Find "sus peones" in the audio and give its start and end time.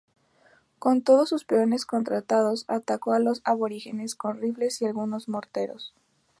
1.29-1.85